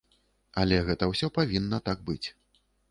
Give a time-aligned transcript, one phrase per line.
[0.61, 2.23] Але гэта ўсё павінна так быць.